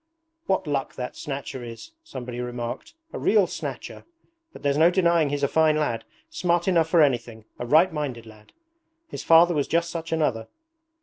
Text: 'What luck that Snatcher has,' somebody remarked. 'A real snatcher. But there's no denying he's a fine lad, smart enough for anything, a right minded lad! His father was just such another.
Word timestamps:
'What 0.47 0.65
luck 0.65 0.95
that 0.95 1.15
Snatcher 1.15 1.63
has,' 1.63 1.91
somebody 2.03 2.41
remarked. 2.41 2.95
'A 3.13 3.19
real 3.19 3.45
snatcher. 3.45 4.03
But 4.51 4.63
there's 4.63 4.75
no 4.79 4.89
denying 4.89 5.29
he's 5.29 5.43
a 5.43 5.47
fine 5.47 5.77
lad, 5.77 6.05
smart 6.31 6.67
enough 6.67 6.87
for 6.89 7.03
anything, 7.03 7.45
a 7.59 7.67
right 7.67 7.93
minded 7.93 8.25
lad! 8.25 8.51
His 9.09 9.23
father 9.23 9.53
was 9.53 9.67
just 9.67 9.91
such 9.91 10.11
another. 10.11 10.47